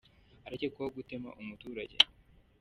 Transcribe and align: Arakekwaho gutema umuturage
Arakekwaho 0.45 0.89
gutema 0.97 1.29
umuturage 1.41 1.95